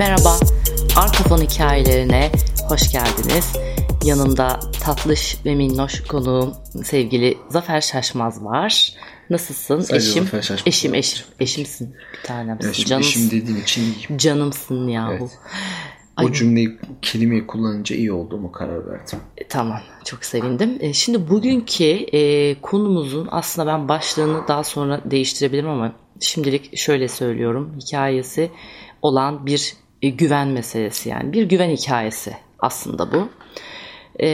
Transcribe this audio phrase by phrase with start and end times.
[0.00, 0.36] Merhaba,
[0.96, 2.30] Arka Fon hikayelerine
[2.68, 3.52] hoş geldiniz.
[4.04, 6.54] Yanımda tatlış ve minnoş konuğum
[6.84, 8.92] sevgili Zafer Şaşmaz var.
[9.30, 9.80] Nasılsın?
[9.80, 12.72] Sadece eşim, Zafer Şaşmaz eşim, eşim, eşimsin bir tanemsin.
[12.72, 14.18] Şimdi Canımsın, eşim dediğin için iyiyim.
[14.18, 15.12] canımsın yahu.
[15.12, 15.38] Evet.
[16.16, 16.26] Ay.
[16.26, 19.18] O cümleyi, kelimeyi kullanınca iyi olduğumu karar verdim.
[19.38, 20.78] E, Tamam, çok sevindim.
[20.80, 27.78] E, Şimdi bugünkü e, konumuzun aslında ben başlığını daha sonra değiştirebilirim ama şimdilik şöyle söylüyorum.
[27.80, 28.50] Hikayesi
[29.02, 33.28] olan bir e, güven meselesi yani bir güven hikayesi aslında bu.
[34.20, 34.28] E,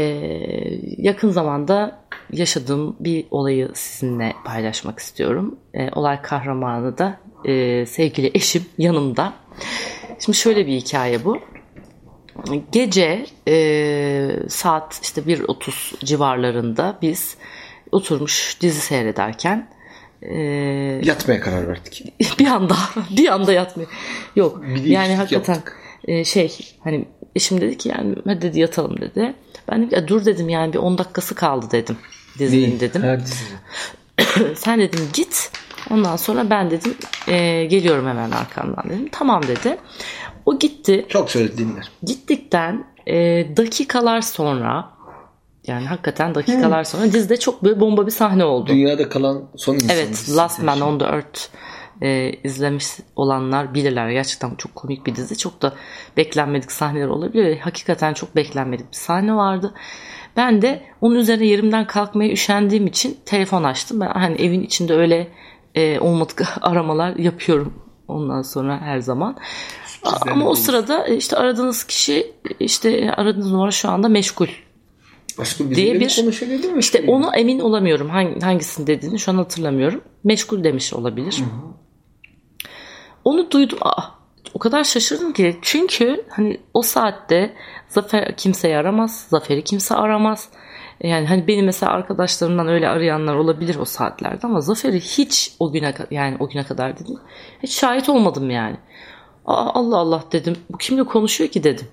[0.98, 5.59] yakın zamanda yaşadığım bir olayı sizinle paylaşmak istiyorum.
[5.75, 9.33] E, olay kahramanı da e, sevgili eşim yanımda.
[10.19, 11.39] Şimdi şöyle bir hikaye bu.
[12.73, 17.37] Gece e, saat işte 1.30 civarlarında biz
[17.92, 19.69] oturmuş dizi seyrederken
[20.22, 20.34] e,
[21.05, 22.12] Yatmaya karar verdik.
[22.39, 22.77] bir anda
[23.17, 23.91] bir anda yatmıyor.
[24.36, 25.77] Yok Bir yani hakikaten yaptık.
[26.05, 27.05] e, şey hani
[27.36, 29.34] eşim dedi ki yani hadi dedi yatalım dedi.
[29.70, 31.97] Ben dedim ki "Ya dur dedim yani bir 10 dakikası kaldı dedim
[32.39, 33.03] dizinin dedim.
[33.03, 33.44] Her dizi.
[34.56, 35.50] Sen dedim git.
[35.91, 36.94] Ondan sonra ben dedim
[37.28, 39.09] e, geliyorum hemen arkandan dedim.
[39.12, 39.77] Tamam dedi.
[40.47, 41.06] O gitti.
[41.09, 41.91] Çok söyle dinler.
[42.03, 43.14] Gittikten e,
[43.56, 44.91] dakikalar sonra
[45.67, 48.70] yani hakikaten dakikalar sonra dizide çok böyle bomba bir sahne oldu.
[48.70, 49.91] Dünyada kalan son insan.
[49.91, 50.27] Evet.
[50.36, 51.41] Last Man on the Earth
[52.03, 52.86] e, izlemiş
[53.17, 54.11] olanlar bilirler.
[54.11, 55.39] Gerçekten çok komik bir dizi.
[55.39, 55.72] Çok da
[56.17, 57.59] beklenmedik sahneler olabilir.
[57.59, 59.75] Hakikaten çok beklenmedik bir sahne vardı.
[60.37, 64.00] Ben de onun üzerine yerimden kalkmaya üşendiğim için telefon açtım.
[64.00, 65.28] Ben hani evin içinde öyle
[65.75, 67.75] e, olmadık aramalar yapıyorum
[68.09, 69.37] ondan sonra her zaman.
[70.31, 74.48] Ama o sırada e, işte aradığınız kişi işte aradığınız numara şu anda meşgul.
[75.39, 76.01] Başka bir diye bir-
[76.62, 76.79] değil mi?
[76.79, 78.09] İşte onu emin olamıyorum.
[78.09, 80.01] Hangi, hangisini dediğini şu an hatırlamıyorum.
[80.25, 81.43] Meşgul demiş olabilir.
[83.25, 83.78] Onu duydum.
[83.83, 84.03] Aa,
[84.55, 85.56] o kadar şaşırdım ki.
[85.62, 87.55] Çünkü hani o saatte
[87.88, 89.27] Zafer kimseyi aramaz.
[89.31, 90.49] Zafer'i kimse aramaz.
[91.00, 95.94] Yani hani benim mesela arkadaşlarımdan öyle arayanlar olabilir o saatlerde ama Zafer'i hiç o güne
[96.10, 97.16] yani o güne kadar dedim.
[97.62, 98.77] Hiç şahit olmadım yani.
[99.47, 100.56] Aa, Allah Allah dedim.
[100.71, 101.87] Bu kimle konuşuyor ki dedim.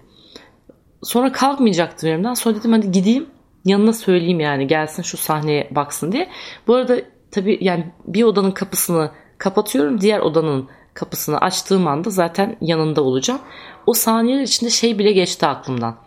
[1.03, 2.33] Sonra kalkmayacaktım yerimden.
[2.33, 3.25] Sonra dedim hadi gideyim
[3.65, 6.29] yanına söyleyeyim yani gelsin şu sahneye baksın diye.
[6.67, 6.95] Bu arada
[7.31, 10.01] tabii yani bir odanın kapısını kapatıyorum.
[10.01, 13.41] Diğer odanın kapısını açtığım anda zaten yanında olacağım.
[13.87, 15.97] O saniyeler içinde şey bile geçti aklımdan.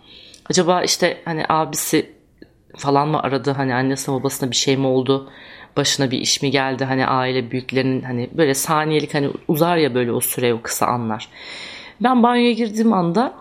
[0.51, 2.17] Acaba işte hani abisi
[2.77, 5.31] falan mı aradı hani annesi babasına bir şey mi oldu
[5.77, 10.13] başına bir iş mi geldi hani aile büyüklerinin hani böyle saniyelik hani uzar ya böyle
[10.13, 11.29] o süre o kısa anlar.
[12.01, 13.35] Ben banyoya girdiğim anda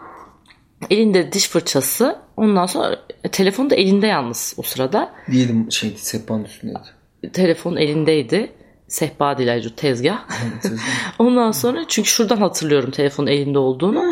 [0.90, 6.44] elinde diş fırçası ondan sonra e, telefon da elinde yalnız o sırada Diyelim şeydi sehpanın
[6.44, 6.80] üstündeydi.
[7.34, 8.52] telefon elindeydi
[8.88, 10.20] sehpa değil ayrıca tezgah
[11.20, 14.04] ondan sonra çünkü şuradan hatırlıyorum telefonun elinde olduğunu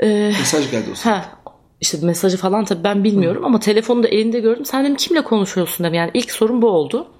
[0.00, 1.16] Mesaj geldi o sırada.
[1.16, 1.44] Ha
[1.80, 4.64] işte mesajı falan tabii ben bilmiyorum ama telefonu da elinde gördüm.
[4.64, 5.94] Sen dedim kimle konuşuyorsun dedim.
[5.94, 7.10] Yani ilk sorun bu oldu.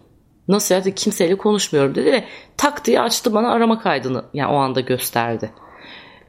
[0.48, 2.24] Nasıl ya dedi, kimseyle konuşmuyorum dedi ve
[2.56, 5.50] tak diye açtı bana arama kaydını yani o anda gösterdi.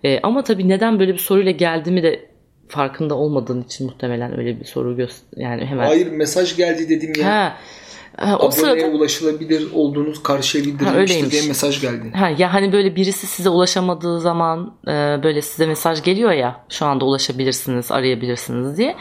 [0.03, 2.29] Ee, ama tabii neden böyle bir soruyla geldiğimi de
[2.67, 5.85] farkında olmadığın için muhtemelen öyle bir soru göster yani hemen.
[5.85, 7.25] Hayır mesaj geldi dedim ya.
[7.27, 7.57] Ha,
[8.17, 12.11] ha, o Aboneye sırada ulaşılabilir olduğunuz karşıya bildirilmiştir diye mesaj geldi.
[12.15, 14.91] Ha, ya hani böyle birisi size ulaşamadığı zaman e,
[15.23, 18.95] böyle size mesaj geliyor ya şu anda ulaşabilirsiniz arayabilirsiniz diye.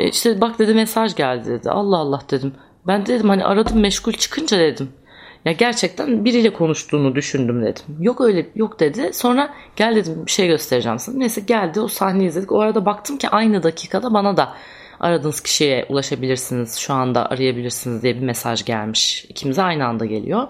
[0.00, 1.70] E, işte bak dedi mesaj geldi dedi.
[1.70, 2.52] Allah Allah dedim.
[2.86, 4.88] Ben de dedim hani aradım meşgul çıkınca dedim.
[5.44, 7.82] Ya gerçekten biriyle konuştuğunu düşündüm dedim.
[8.00, 9.10] Yok öyle yok dedi.
[9.12, 11.16] Sonra gel dedim bir şey göstereceğim sana.
[11.16, 12.52] Neyse geldi o sahneyi izledik.
[12.52, 14.54] O arada baktım ki aynı dakikada bana da
[15.00, 16.76] aradığınız kişiye ulaşabilirsiniz.
[16.76, 19.24] Şu anda arayabilirsiniz diye bir mesaj gelmiş.
[19.28, 20.48] İkimize aynı anda geliyor.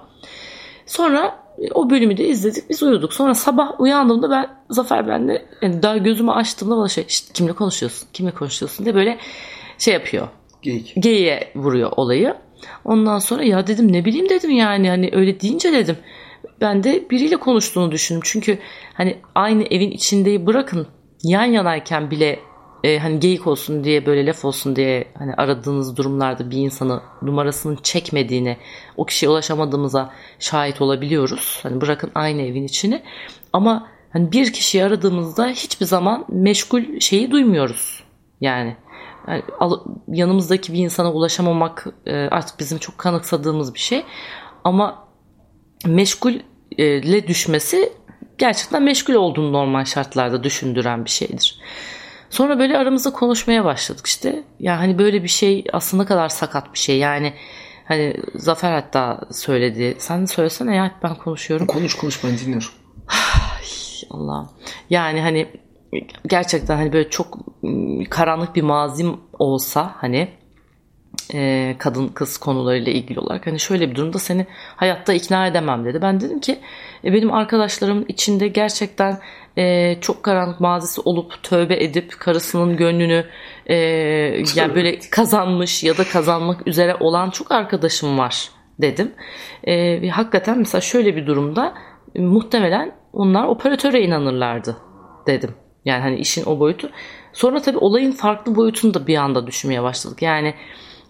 [0.86, 3.12] Sonra e, o bölümü de izledik biz uyuduk.
[3.14, 8.08] Sonra sabah uyandığımda ben Zafer benle yani daha gözümü açtığımda bana şey "Şşt, kimle konuşuyorsun
[8.12, 9.18] kimle konuşuyorsun diye böyle
[9.78, 10.28] şey yapıyor.
[10.62, 10.92] Geyik.
[10.96, 12.34] Geyiğe vuruyor olayı.
[12.84, 15.96] Ondan sonra ya dedim ne bileyim dedim yani hani öyle deyince dedim.
[16.60, 18.22] Ben de biriyle konuştuğunu düşündüm.
[18.24, 18.58] Çünkü
[18.94, 20.86] hani aynı evin içindeyi bırakın
[21.22, 22.38] yan yanayken bile
[22.84, 27.78] e, hani geyik olsun diye böyle laf olsun diye hani aradığınız durumlarda bir insanı numarasının
[27.82, 28.56] çekmediğini
[28.96, 31.60] o kişiye ulaşamadığımıza şahit olabiliyoruz.
[31.62, 33.02] Hani bırakın aynı evin içini
[33.52, 38.04] ama hani bir kişiyi aradığımızda hiçbir zaman meşgul şeyi duymuyoruz.
[38.40, 38.76] Yani,
[39.28, 39.42] yani
[40.08, 44.04] yanımızdaki bir insana ulaşamamak e, artık bizim çok kanıksadığımız bir şey.
[44.64, 45.08] Ama
[45.86, 47.92] meşgulle düşmesi
[48.38, 51.60] gerçekten meşgul olduğunu normal şartlarda düşündüren bir şeydir.
[52.30, 54.44] Sonra böyle aramızda konuşmaya başladık işte.
[54.60, 56.98] Ya hani böyle bir şey aslında ne kadar sakat bir şey.
[56.98, 57.34] Yani
[57.84, 59.96] hani Zafer hatta söyledi.
[59.98, 61.66] Sen de söylesene ya ben konuşuyorum.
[61.66, 62.68] Konuş konuş ben dinliyorum.
[64.10, 64.50] Allah.
[64.90, 65.48] Yani hani
[66.26, 70.28] gerçekten hani böyle çok ıı, karanlık bir mazim olsa hani
[71.34, 74.46] e, kadın kız konularıyla ilgili olarak hani şöyle bir durumda seni
[74.76, 76.02] hayatta ikna edemem dedi.
[76.02, 76.58] Ben dedim ki
[77.04, 79.18] e, benim arkadaşlarım içinde gerçekten
[79.56, 83.24] e, çok karanlık mazisi olup tövbe edip karısının gönlünü
[83.66, 83.74] e,
[84.54, 88.50] yani böyle kazanmış ya da kazanmak üzere olan çok arkadaşım var
[88.80, 89.12] dedim.
[89.64, 91.74] E, ve hakikaten mesela şöyle bir durumda
[92.14, 94.76] e, muhtemelen onlar operatöre inanırlardı
[95.26, 95.50] dedim.
[95.84, 96.90] Yani hani işin o boyutu.
[97.32, 100.22] Sonra tabii olayın farklı boyutunu da bir anda düşünmeye başladık.
[100.22, 100.54] Yani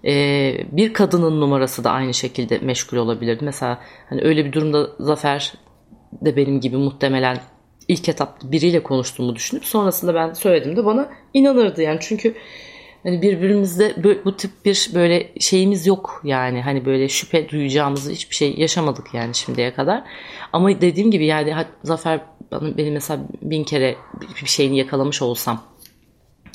[0.04, 3.44] e, bir kadının numarası da aynı şekilde meşgul olabilirdi.
[3.44, 3.78] Mesela
[4.08, 5.52] hani öyle bir durumda Zafer
[6.12, 7.40] de benim gibi muhtemelen
[7.88, 12.34] ilk etapta biriyle konuştuğumu düşünüp sonrasında ben söylediğimde bana inanırdı yani çünkü
[13.02, 13.94] hani birbirimizde
[14.24, 19.34] bu tip bir böyle şeyimiz yok yani hani böyle şüphe duyacağımız hiçbir şey yaşamadık yani
[19.34, 20.04] şimdiye kadar
[20.52, 22.20] ama dediğim gibi yani Zafer
[22.62, 23.96] benim mesela bin kere
[24.42, 25.62] bir şeyini yakalamış olsam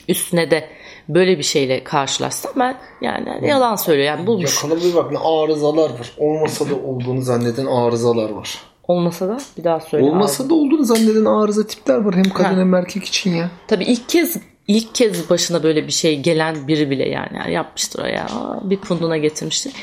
[0.07, 0.69] üstüne de
[1.10, 4.63] böyle bir şeyle karşılaşsam ben yani yalan söylüyor yani bulmuş.
[4.63, 6.12] Yakala bir bak ne arızalar var.
[6.18, 8.60] Olmasa da olduğunu zanneden arızalar var.
[8.88, 10.06] Olmasa da bir daha söyle.
[10.06, 10.50] Olmasa abi.
[10.50, 12.60] da olduğunu zanneden arıza tipler var hem kadın ha.
[12.60, 13.52] hem erkek için ya.
[13.68, 14.38] Tabii ilk kez
[14.68, 18.28] ilk kez başına böyle bir şey gelen biri bile yani, yani yapmıştır ya
[18.63, 19.74] bir kunduna getirmiştir.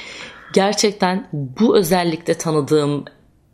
[0.54, 3.04] Gerçekten bu özellikle tanıdığım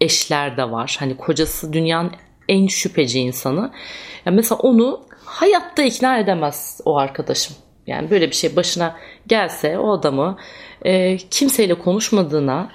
[0.01, 0.97] eşler de var.
[0.99, 2.11] Hani kocası dünyanın
[2.53, 3.73] en şüpheci insanı.
[4.27, 7.57] Yani mesela onu hayatta ikna edemez o arkadaşım.
[7.87, 8.97] Yani böyle bir şey başına
[9.27, 10.39] gelse o adamı
[10.83, 12.69] e, kimseyle konuşmadığına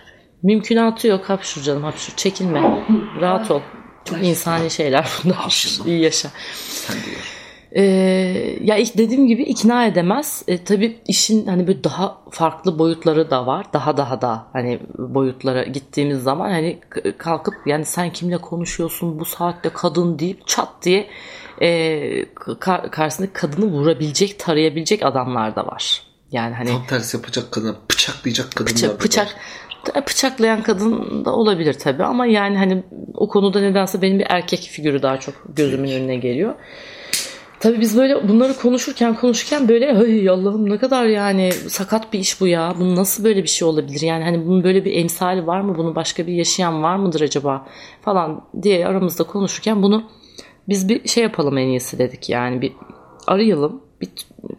[0.43, 1.29] mümkünatı yok.
[1.29, 2.85] Hapşur canım hapşur çekinme.
[3.21, 3.61] Rahat ol.
[4.05, 5.79] Çok insani şeyler bunlar.
[5.85, 6.29] İyi yaşa.
[6.53, 7.36] Sen diyor.
[7.71, 7.83] Ee,
[8.61, 10.43] ya dediğim gibi ikna edemez.
[10.47, 13.65] E, tabii işin hani böyle daha farklı boyutları da var.
[13.73, 16.79] Daha daha da hani boyutlara gittiğimiz zaman hani
[17.17, 21.07] kalkıp yani sen kimle konuşuyorsun bu saatte kadın deyip çat diye
[21.61, 26.01] e, kar, karşısındaki kadını vurabilecek, tarayabilecek adamlar da var.
[26.31, 29.35] Yani hani tam tersi yapacak kadın, bıçaklayacak kadınlar bıçak, bıçak
[30.07, 32.83] bıçaklayan kadın da olabilir tabii ama yani hani
[33.13, 36.55] o konuda nedense benim bir erkek figürü daha çok gözümün önüne geliyor.
[37.59, 42.41] Tabii biz böyle bunları konuşurken konuşurken böyle hey Allah'ım ne kadar yani sakat bir iş
[42.41, 42.73] bu ya.
[42.79, 44.01] Bunun nasıl böyle bir şey olabilir?
[44.01, 45.77] Yani hani bunun böyle bir emsali var mı?
[45.77, 47.67] Bunu başka bir yaşayan var mıdır acaba?
[48.01, 50.03] Falan diye aramızda konuşurken bunu
[50.69, 52.73] biz bir şey yapalım en iyisi dedik yani bir
[53.27, 54.09] arayalım bir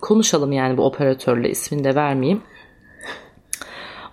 [0.01, 2.43] konuşalım yani bu operatörle ismini de vermeyeyim.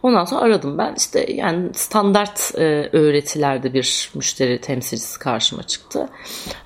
[0.04, 6.10] Ondan sonra aradım ben işte yani standart e, öğretilerde bir müşteri temsilcisi karşıma çıktı.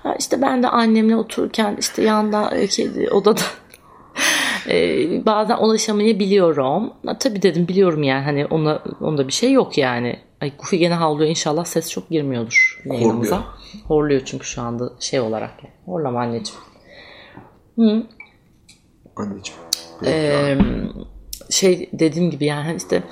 [0.04, 3.42] Ha, işte ben de annemle otururken işte yanında e, odada
[4.70, 4.76] e,
[5.26, 6.94] bazen ulaşamayabiliyorum.
[7.20, 10.20] Tabii dedim biliyorum yani hani ona onda bir şey yok yani.
[10.42, 13.44] Ay Kufi gene havlıyor inşallah ses çok girmiyordur yayınımıza.
[13.88, 15.52] Horluyor çünkü şu anda şey olarak.
[15.64, 15.74] Yani.
[15.86, 16.62] Horlama anneciğim.
[17.76, 18.04] Hı.
[19.16, 19.62] Anneciğim.
[20.06, 20.58] Ee,
[21.50, 23.04] şey dediğim gibi yani işte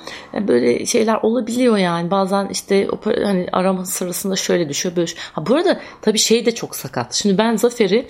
[0.48, 2.10] böyle şeyler olabiliyor yani.
[2.10, 6.76] Bazen işte hani arama sırasında şöyle düşüyor böyle ha bu arada tabii şey de çok
[6.76, 7.14] sakat.
[7.14, 8.06] Şimdi ben Zafer'i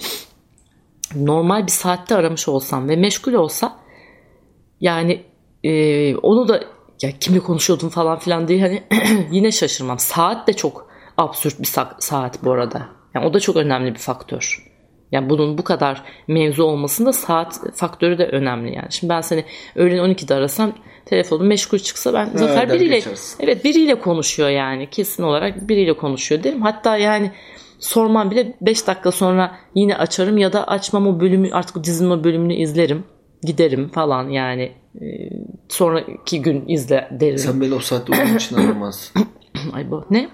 [1.15, 3.77] normal bir saatte aramış olsam ve meşgul olsa
[4.81, 5.23] yani
[5.65, 6.65] e, onu da
[7.03, 7.89] ya kimle konuşuyordun?
[7.89, 8.83] falan filan diye hani
[9.31, 9.99] yine şaşırmam.
[9.99, 12.89] Saat de çok absürt bir saat bu arada.
[13.15, 14.68] Yani o da çok önemli bir faktör
[15.13, 18.87] yani bunun bu kadar mevzu olmasında saat faktörü de önemli yani.
[18.91, 19.45] Şimdi ben seni
[19.77, 20.73] öğlen 12'de arasam
[21.07, 23.45] telefonun meşgul çıksa ben ha, Zafer biriyle geçersin.
[23.45, 26.63] evet biriyle konuşuyor yani kesin olarak biriyle konuşuyor derim.
[26.63, 27.33] Hatta yani
[27.79, 32.25] sormam bile 5 dakika sonra yine açarım ya da açmam o bölümü artık dizinin o
[32.25, 33.05] bölümünü izlerim.
[33.43, 35.07] Giderim falan yani e,
[35.69, 37.39] sonraki gün izle derim.
[37.39, 39.23] Sen beni o saatte onun için aramazsın.
[39.73, 40.29] Ay bu ne?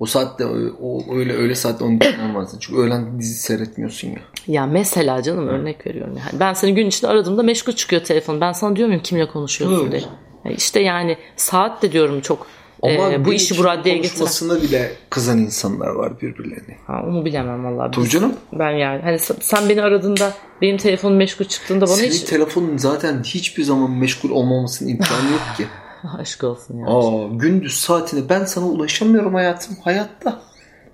[0.00, 0.46] O saatte
[0.82, 2.58] o öyle öyle saatte onu dinlemezsin.
[2.58, 4.18] Çünkü öğlen dizi seyretmiyorsun ya.
[4.46, 6.40] Ya mesela canım örnek veriyorum yani.
[6.40, 8.40] Ben seni gün içinde aradığımda meşgul çıkıyor telefon.
[8.40, 9.92] Ben sana diyor muyum kimle konuşuyorsun evet.
[9.92, 10.02] diye.
[10.44, 12.46] Yani işte yani saat de diyorum çok
[12.82, 14.62] ama e, bu işi bu raddeye getiren.
[14.62, 16.76] bile kızan insanlar var birbirlerine.
[16.86, 17.90] Ha, onu bilemem vallahi.
[17.90, 18.32] Tabii canım.
[18.52, 22.22] Ben yani hani sen beni aradığında benim telefonum meşgul çıktığında bana Senin hiç...
[22.22, 25.66] telefonun zaten hiçbir zaman meşgul olmamasının imkanı yok ki.
[26.18, 26.86] Aşk olsun ya.
[26.86, 30.40] Aa, gündüz saatine ben sana ulaşamıyorum hayatım hayatta.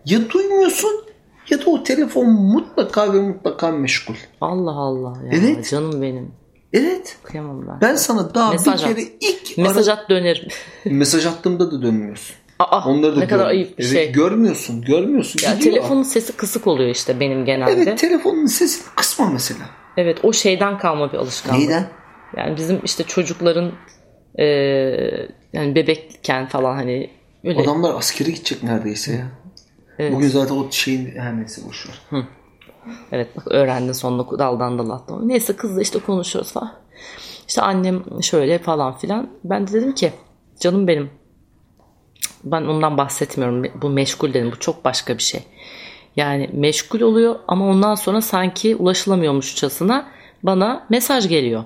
[0.05, 1.05] Ya duymuyorsun
[1.51, 4.15] ya da o telefon mutlaka ve mutlaka meşgul.
[4.41, 5.33] Allah Allah ya.
[5.33, 5.71] Evet.
[5.71, 6.33] Canım benim.
[6.73, 7.17] Evet.
[7.23, 7.81] Kıyamam ben.
[7.81, 9.13] Ben sana daha mesaj bir kere at.
[9.21, 10.49] ilk mesaj at dönerim.
[10.85, 12.37] mesaj attığımda da dönmüyorsun.
[12.59, 14.13] Aa, Onları da ne kadar ayıp bir evet, şey.
[14.13, 15.41] Görmüyorsun, görmüyorsun.
[15.45, 17.73] Ya telefonun sesi kısık oluyor işte benim genelde.
[17.73, 19.65] Evet, telefonun sesi kısma mesela.
[19.97, 21.61] Evet, o şeyden kalma bir alışkanlık.
[21.61, 21.89] Neyden?
[22.37, 23.73] Yani bizim işte çocukların
[24.39, 24.45] e,
[25.53, 27.11] yani bebekken falan hani
[27.45, 27.61] öyle.
[27.61, 29.27] Adamlar askere gidecek neredeyse ya.
[29.99, 30.13] Evet.
[30.13, 32.01] Bugün zaten o şeyin her neyse boşver.
[33.13, 35.29] Evet bak öğrendin sonunda daldan dala atlamayı.
[35.29, 36.73] Neyse kızla işte konuşuyoruz falan.
[37.49, 39.31] İşte annem şöyle falan filan.
[39.45, 40.13] Ben de dedim ki
[40.61, 41.11] canım benim
[42.45, 43.65] ben ondan bahsetmiyorum.
[43.83, 44.53] Bu meşgul dedim.
[44.53, 45.43] Bu çok başka bir şey.
[46.17, 50.07] Yani meşgul oluyor ama ondan sonra sanki ulaşılamıyormuşçasına
[50.43, 51.65] bana mesaj geliyor.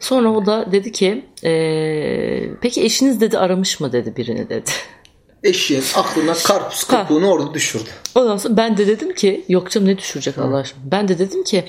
[0.00, 4.70] Sonra o da dedi ki ee, peki eşiniz dedi aramış mı dedi birini dedi.
[5.44, 7.88] Eşeğin aklına karpuz kabuğunu orada düşürdü.
[8.14, 10.82] Ondan sonra ben de dedim ki yok canım ne düşürecek Allah aşkına.
[10.90, 11.64] Ben de dedim ki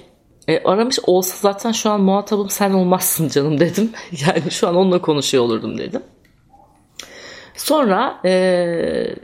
[0.48, 3.91] e, aramış olsa zaten şu an muhatabım sen olmazsın canım dedim.
[4.25, 6.01] Yani şu an onunla konuşuyor olurdum dedim.
[7.55, 9.15] Sonra e,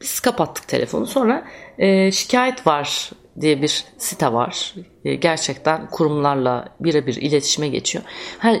[0.00, 1.06] biz kapattık telefonu.
[1.06, 1.44] Sonra
[1.78, 4.74] e, şikayet var diye bir site var.
[5.04, 8.04] E, gerçekten kurumlarla birebir iletişime geçiyor.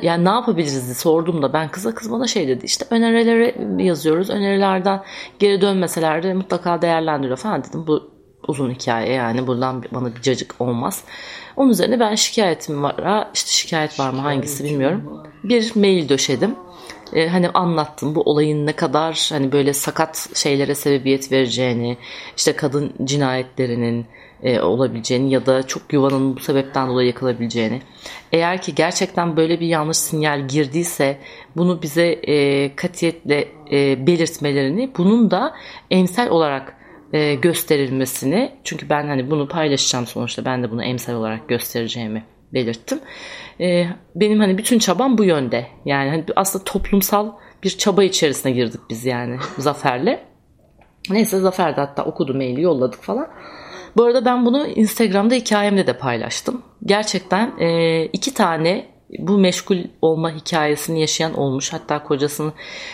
[0.02, 2.64] Yani ne yapabiliriz diye sorduğumda ben kıza kız bana şey dedi.
[2.64, 4.30] İşte önerileri yazıyoruz.
[4.30, 5.02] Önerilerden
[5.38, 7.86] geri dönmeseler de mutlaka değerlendiriyor falan dedim.
[7.86, 8.12] Bu
[8.48, 11.04] uzun hikaye yani buradan bana bir cacık olmaz.
[11.56, 13.28] Onun üzerine ben şikayetim var.
[13.34, 15.22] İşte şikayet var mı hangisi bilmiyorum.
[15.44, 16.56] Bir mail döşedim
[17.12, 21.98] e, hani anlattım bu olayın ne kadar hani böyle sakat şeylere sebebiyet vereceğini
[22.36, 24.06] işte kadın cinayetlerinin
[24.42, 27.82] e, olabileceğini ya da çok yuvanın bu sebepten dolayı yakılabileceğini.
[28.32, 31.18] Eğer ki gerçekten böyle bir yanlış sinyal girdiyse
[31.56, 35.54] bunu bize e, katiyetle e, belirtmelerini bunun da
[35.90, 36.76] emsal olarak
[37.12, 43.00] e, gösterilmesini çünkü ben hani bunu paylaşacağım sonuçta ben de bunu emsal olarak göstereceğimi belirttim.
[43.60, 45.66] E, benim hani bütün çabam bu yönde.
[45.84, 47.32] Yani hani aslında toplumsal
[47.62, 50.18] bir çaba içerisine girdik biz yani Zafer'le.
[51.10, 53.28] Neyse Zafer de hatta okudu maili yolladık falan.
[53.96, 56.62] Bu arada ben bunu Instagram'da hikayemde de paylaştım.
[56.84, 58.86] Gerçekten e, iki tane
[59.18, 61.72] bu meşgul olma hikayesini yaşayan olmuş.
[61.72, 62.52] Hatta kocasının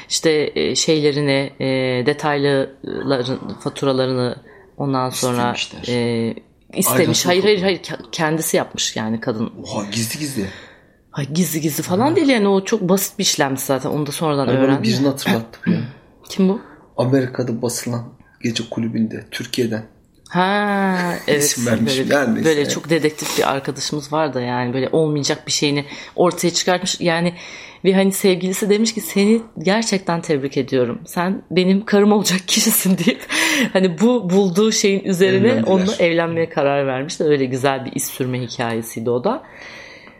[0.08, 1.66] işte e, şeylerini, e,
[2.06, 4.36] detaylıların faturalarını
[4.76, 5.54] ondan sonra
[5.88, 6.34] e,
[6.74, 7.26] istemiş.
[7.26, 7.80] Hayır hayır hayır
[8.12, 9.52] kendisi yapmış yani kadın.
[9.62, 10.46] Oha gizli gizli.
[11.12, 13.90] Ay gizli gizli falan değil yani o çok basit bir işlem zaten.
[13.90, 14.82] Onu da sonradan yani öğrendim.
[14.82, 15.80] Birini hatırlattım ya.
[16.28, 16.60] Kim bu?
[16.96, 18.04] Amerika'da basılan
[18.42, 19.82] gece kulübünde Türkiye'den.
[20.28, 21.56] Ha evet.
[21.66, 21.98] Vermiş.
[21.98, 22.68] Böyle, yani böyle yani.
[22.68, 25.84] çok dedektif bir arkadaşımız var da yani böyle olmayacak bir şeyini
[26.16, 27.00] ortaya çıkartmış.
[27.00, 27.34] Yani
[27.84, 31.00] ve hani sevgilisi demiş ki seni gerçekten tebrik ediyorum.
[31.06, 33.20] Sen benim karım olacak kişisin deyip
[33.72, 35.72] hani bu bulduğu şeyin üzerine Evlendiler.
[35.72, 37.20] onunla evlenmeye karar vermiş.
[37.20, 39.42] de Öyle güzel bir iz sürme hikayesiydi o da.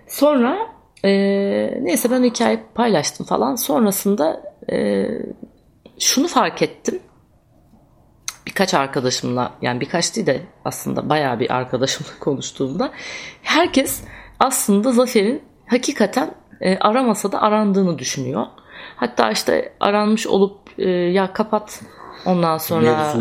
[0.07, 0.59] Sonra
[1.05, 1.11] e,
[1.83, 3.55] neyse ben hikaye paylaştım falan.
[3.55, 5.07] Sonrasında e,
[5.99, 6.99] şunu fark ettim
[8.59, 12.91] birkaç arkadaşımla yani birkaç değil de aslında bayağı bir arkadaşımla konuştuğumda
[13.43, 14.05] herkes
[14.41, 18.47] aslında Zafer'in hakikaten e, aramasa da arandığını düşünüyor.
[18.97, 21.83] Hatta işte aranmış olup e, ya kapat
[22.27, 23.15] ondan sonra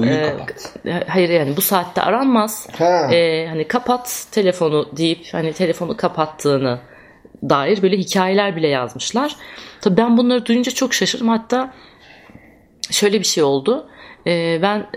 [0.85, 2.67] e, hayır yani bu saatte aranmaz.
[3.11, 6.79] E, hani kapat telefonu deyip hani telefonu kapattığını
[7.49, 9.35] dair böyle hikayeler bile yazmışlar.
[9.81, 11.29] Tabii ben bunları duyunca çok şaşırdım.
[11.29, 11.73] Hatta
[12.91, 13.89] şöyle bir şey oldu.
[14.27, 14.87] E, ben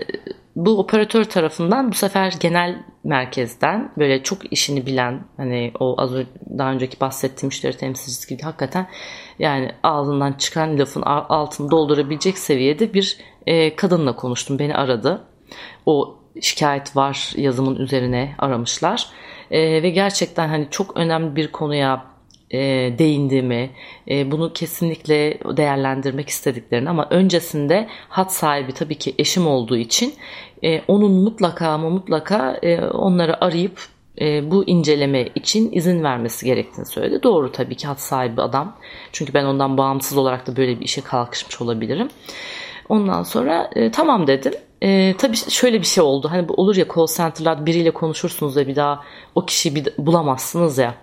[0.55, 6.11] bu operatör tarafından bu sefer genel merkezden böyle çok işini bilen hani o az
[6.57, 8.87] daha önceki bahsettiğim müşteri temsilcisi gibi hakikaten
[9.39, 14.59] yani ağzından çıkan lafın altını doldurabilecek seviyede bir e, kadınla konuştum.
[14.59, 15.21] Beni aradı.
[15.85, 19.07] O şikayet var yazımın üzerine aramışlar.
[19.51, 22.10] E, ve gerçekten hani çok önemli bir konuya
[22.51, 22.59] e,
[22.97, 23.69] değindiğimi,
[24.09, 30.13] e, bunu kesinlikle değerlendirmek istediklerini ama öncesinde hat sahibi tabii ki eşim olduğu için
[30.63, 33.79] e, onun mutlaka ama mutlaka e, onları arayıp
[34.21, 37.23] e, bu inceleme için izin vermesi gerektiğini söyledi.
[37.23, 38.77] Doğru tabii ki hat sahibi adam.
[39.11, 42.07] Çünkü ben ondan bağımsız olarak da böyle bir işe kalkışmış olabilirim.
[42.89, 44.53] Ondan sonra e, tamam dedim.
[44.81, 46.27] E, tabii şöyle bir şey oldu.
[46.31, 49.03] Hani olur ya call center'lar biriyle konuşursunuz da bir daha
[49.35, 50.95] o kişiyi bir bulamazsınız ya.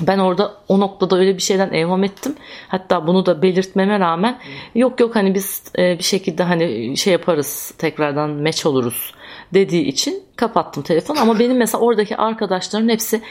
[0.00, 2.36] Ben orada o noktada öyle bir şeyden evham ettim.
[2.68, 4.38] Hatta bunu da belirtmeme rağmen
[4.74, 9.14] yok yok hani biz e, bir şekilde hani şey yaparız tekrardan meç oluruz
[9.54, 11.20] dediği için kapattım telefonu.
[11.20, 13.22] Ama benim mesela oradaki arkadaşların hepsi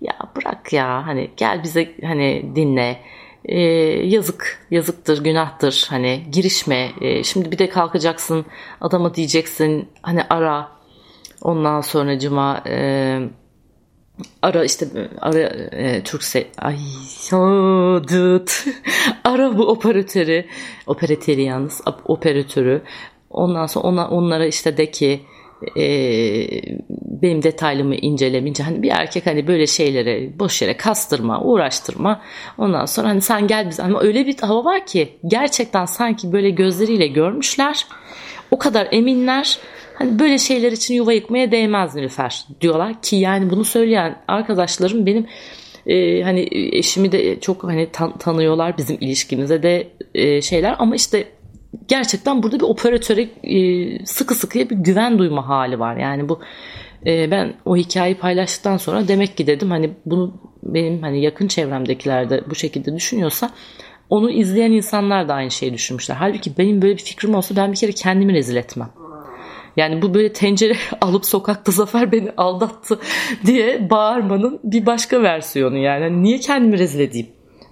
[0.00, 3.00] ya bırak ya hani gel bize hani dinle
[3.44, 3.60] e,
[4.06, 8.46] yazık yazıktır günahtır hani girişme e, şimdi bir de kalkacaksın
[8.80, 10.68] adama diyeceksin hani ara
[11.42, 13.18] ondan sonra cuma e,
[14.42, 14.86] ara işte
[15.20, 16.76] ara e, Türkse ay
[18.08, 18.66] dıt
[19.24, 20.44] ara bu operatörü
[20.86, 22.82] operatörü yalnız operatörü.
[23.30, 25.20] Ondan sonra ona, onlara işte de ki
[25.76, 25.84] e,
[27.00, 32.20] benim detaylımı incelemeyince hani bir erkek hani böyle şeylere boş yere kastırma uğraştırma.
[32.58, 36.50] Ondan sonra hani sen gel bize ama öyle bir hava var ki gerçekten sanki böyle
[36.50, 37.86] gözleriyle görmüşler.
[38.50, 39.58] O kadar eminler
[39.94, 45.26] Hani böyle şeyler için yuva yıkmaya değmez Nilüfer diyorlar ki yani bunu söyleyen arkadaşlarım benim
[45.86, 51.28] e, hani eşimi de çok hani tan- tanıyorlar bizim ilişkimize de e, şeyler ama işte
[51.88, 55.96] gerçekten burada bir operatöre e, sıkı sıkıya bir güven duyma hali var.
[55.96, 56.40] Yani bu
[57.06, 62.30] e, ben o hikayeyi paylaştıktan sonra demek ki dedim hani bunu benim hani yakın çevremdekiler
[62.30, 63.50] de bu şekilde düşünüyorsa
[64.10, 66.16] onu izleyen insanlar da aynı şeyi düşünmüşler.
[66.16, 68.90] Halbuki benim böyle bir fikrim olsa ben bir kere kendimi rezil etmem.
[69.76, 72.98] Yani bu böyle tencere alıp sokakta Zafer beni aldattı
[73.46, 76.02] diye bağırmanın bir başka versiyonu yani.
[76.02, 77.26] yani niye kendimi rezil edeyim?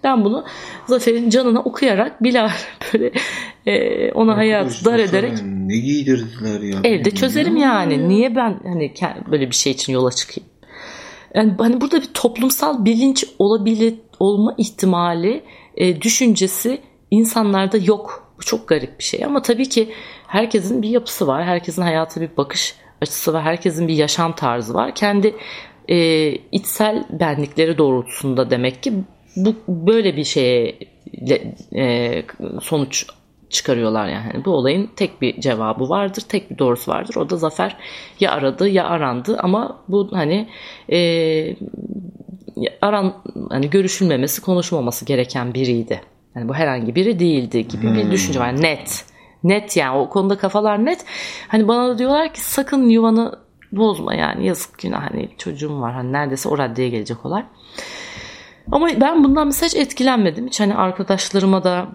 [0.05, 0.45] Ben bunu
[0.87, 2.51] Zafer'in canına okuyarak bila
[2.95, 3.13] böyle
[3.67, 6.81] e, ona hayat dar ederek ne giydirdiler ya.
[6.85, 7.95] evde çözerim yani.
[7.95, 8.07] Ya.
[8.07, 8.93] Niye ben hani
[9.31, 10.51] böyle bir şey için yola çıkayım?
[11.35, 15.45] Yani hani burada bir toplumsal bilinç olabilir olma ihtimali,
[15.77, 16.81] e, düşüncesi
[17.11, 18.35] insanlarda yok.
[18.39, 19.93] Bu çok garip bir şey ama tabii ki
[20.33, 21.45] herkesin bir yapısı var.
[21.45, 23.43] Herkesin hayata bir bakış açısı var.
[23.43, 24.95] Herkesin bir yaşam tarzı var.
[24.95, 25.35] Kendi
[25.89, 28.93] e, içsel benlikleri doğrultusunda demek ki
[29.37, 30.79] bu böyle bir şeye
[31.77, 32.23] e,
[32.61, 33.07] sonuç
[33.51, 34.45] çıkarıyorlar yani.
[34.45, 37.17] Bu olayın tek bir cevabı vardır, tek bir doğrusu vardır.
[37.17, 37.77] O da zafer
[38.21, 40.49] ya aradı ya arandı ama bu hani
[40.93, 41.57] e,
[42.81, 43.15] aran
[43.51, 46.01] hani görüşülmemesi, konuşmaması gereken biriydi.
[46.37, 47.95] Yani bu herhangi biri değildi gibi hmm.
[47.95, 48.63] bir düşünce var.
[48.63, 49.12] Net.
[49.45, 51.05] Net yani o konuda kafalar net.
[51.49, 53.39] Hani bana da diyorlar ki sakın yuvanı
[53.73, 57.45] bozma yani yazık günah hani çocuğum var hani neredeyse o raddeye gelecek olay.
[58.73, 60.47] Ama ben bundan mesela hiç etkilenmedim.
[60.47, 61.89] Hiç hani arkadaşlarıma da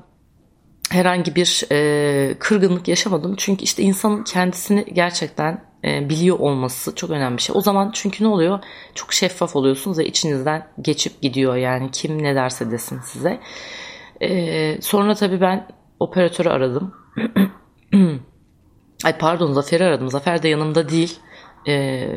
[0.90, 3.36] herhangi bir e, kırgınlık yaşamadım.
[3.38, 7.56] Çünkü işte insanın kendisini gerçekten e, biliyor olması çok önemli bir şey.
[7.58, 8.60] O zaman çünkü ne oluyor?
[8.96, 13.40] Çok şeffaf oluyorsunuz ve içinizden geçip gidiyor yani kim ne derse desin size.
[14.22, 15.68] E, sonra tabii ben
[16.00, 16.94] operatörü aradım.
[19.04, 20.10] Ay pardon Zafer'i aradım.
[20.10, 21.20] Zafer de yanımda değil.
[21.68, 22.08] Ee,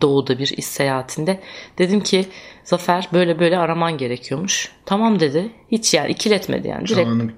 [0.00, 1.40] doğuda bir iş seyahatinde.
[1.78, 2.26] Dedim ki
[2.64, 4.72] Zafer böyle böyle araman gerekiyormuş.
[4.86, 5.50] Tamam dedi.
[5.72, 6.88] Hiç yani ikiletmedi yani.
[6.88, 7.32] Direkt Canım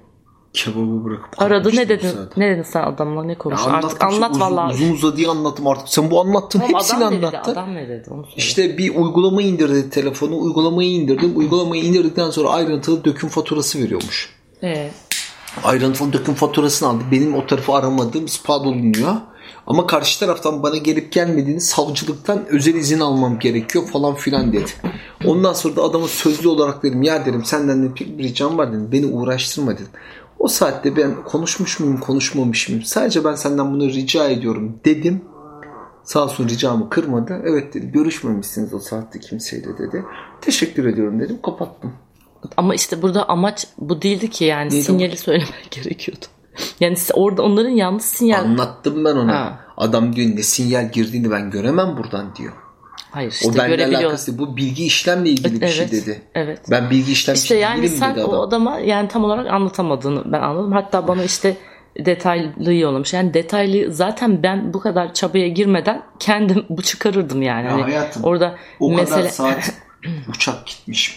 [0.53, 2.07] kebabı bırakıp aradı ne dedin?
[2.07, 2.43] Zaten.
[2.43, 3.71] Ne dedin sen adamla ne konuştun?
[3.71, 4.73] Artık anlat uzun, vallahi.
[4.73, 5.89] Uzun uzadıya anlattım artık.
[5.89, 7.51] Sen bu anlattın tamam, hepsini adam anlattın.
[7.51, 8.09] Dedi, adam ne dedi?
[8.11, 10.39] Onu işte bir uygulama indirdi telefonu.
[10.39, 11.37] Uygulamayı indirdim.
[11.37, 14.33] Uygulamayı indirdikten sonra ayrıntılı döküm faturası veriyormuş.
[14.61, 14.93] Evet.
[15.63, 17.03] Ayrıntılı döküm faturasını aldı.
[17.11, 19.15] Benim o tarafı aramadığım ispat olunuyor.
[19.67, 24.71] Ama karşı taraftan bana gelip gelmediğini savcılıktan özel izin almam gerekiyor falan filan dedi.
[25.25, 28.91] Ondan sonra da adama sözlü olarak dedim ya dedim senden de bir ricam var dedim.
[28.91, 29.87] Beni uğraştırma dedim.
[30.39, 32.83] O saatte ben konuşmuş muyum konuşmamış mıyım?
[32.83, 35.21] Sadece ben senden bunu rica ediyorum dedim.
[36.03, 37.41] Sağ olsun ricamı kırmadı.
[37.45, 40.05] Evet dedi görüşmemişsiniz o saatte kimseyle dedi.
[40.41, 41.93] Teşekkür ediyorum dedim kapattım.
[42.57, 45.17] Ama işte burada amaç bu değildi ki yani Neydi sinyali o?
[45.17, 46.25] söylemek gerekiyordu.
[46.79, 48.39] Yani orada onların yanlış sinyal...
[48.39, 49.35] Anlattım ben ona.
[49.35, 49.59] Ha.
[49.77, 52.53] Adam diyor ne sinyal girdiğini ben göremem buradan diyor.
[53.11, 56.21] Hayır işte o benimle alakası Bu bilgi işlemle ilgili bir şey dedi.
[56.35, 56.59] Evet.
[56.71, 60.71] Ben bilgi işlem işte yani sen o adama yani tam olarak anlatamadığını ben anladım.
[60.71, 61.57] Hatta bana işte
[61.99, 63.13] detaylı yollamış.
[63.13, 67.65] Yani detaylı zaten ben bu kadar çabaya girmeden kendim bu çıkarırdım yani.
[67.65, 69.17] Ya hani hayatım, orada o mesele...
[69.17, 69.73] kadar saat
[70.29, 71.15] uçak gitmişim.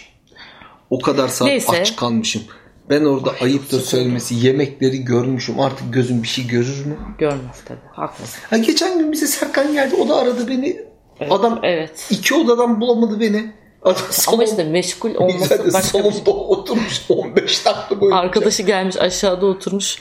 [0.89, 1.81] O kadar saat Neyse.
[1.81, 2.41] aç kalmışım.
[2.89, 5.59] Ben orada Ay, ayıptır söylemesi yemekleri görmüşüm.
[5.59, 6.97] Artık gözüm bir şey görür mü?
[7.17, 7.79] Görmez tabii.
[7.91, 8.39] Haklısın.
[8.49, 9.95] Ha, geçen gün bize Serkan geldi.
[9.95, 10.81] O da aradı beni.
[11.19, 11.31] Evet.
[11.31, 12.07] Adam evet.
[12.09, 13.51] iki odadan bulamadı beni.
[13.83, 16.33] Adam salon, Ama işte meşgul olması başka salonda bir şey.
[16.33, 18.17] oturmuş 15 dakika boyunca.
[18.17, 19.97] Arkadaşı gelmiş aşağıda oturmuş.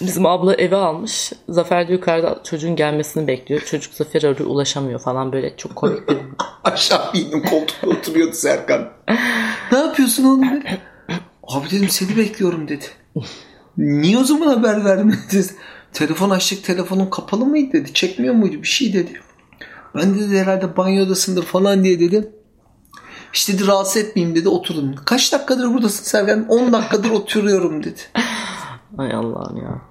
[0.00, 1.32] Bizim abla eve almış.
[1.48, 3.60] Zafer de yukarıda çocuğun gelmesini bekliyor.
[3.60, 6.16] Çocuk Zafer arıyor ulaşamıyor falan böyle çok komik bir...
[6.64, 8.88] Aşağı indim koltukta oturuyordu Serkan.
[9.72, 10.44] ne yapıyorsun oğlum?
[11.42, 12.84] Abi dedim seni bekliyorum dedi.
[13.78, 15.54] Niye o zaman haber vermediniz?
[15.92, 17.92] Telefon açtık telefonun kapalı mıydı dedi.
[17.92, 19.20] Çekmiyor muydu bir şey dedi.
[19.94, 22.30] Ben dedi herhalde banyo odasındır falan diye dedim.
[23.32, 24.94] İşte dedi rahatsız etmeyeyim dedi oturdum.
[25.04, 26.46] Kaç dakikadır buradasın Sergen?
[26.48, 28.00] 10 dakikadır oturuyorum dedi.
[28.98, 29.89] Ay Allah'ım ya.